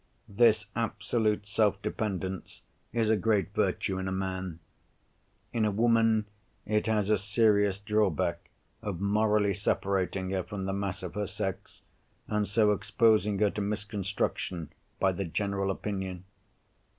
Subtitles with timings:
[0.29, 4.57] This absolute self dependence is a great virtue in a man.
[5.53, 6.25] In a woman
[6.65, 8.49] it has a serious drawback
[8.81, 11.83] of morally separating her from the mass of her sex,
[12.27, 16.23] and so exposing her to misconstruction by the general opinion.